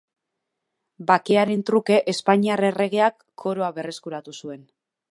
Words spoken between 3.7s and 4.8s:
berreskuratu zuen.